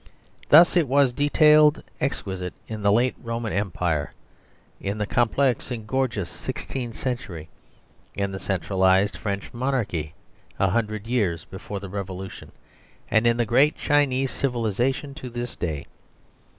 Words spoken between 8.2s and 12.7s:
the centralised French monarchy a hundred years before the Revolution,